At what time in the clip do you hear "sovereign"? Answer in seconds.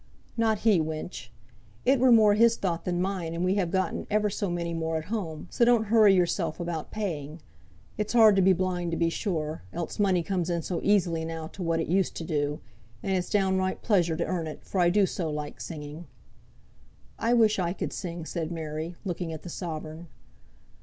19.49-20.07